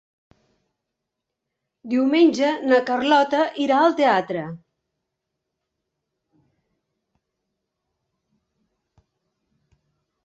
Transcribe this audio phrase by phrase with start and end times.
[1.91, 4.47] Diumenge na Carlota irà al teatre.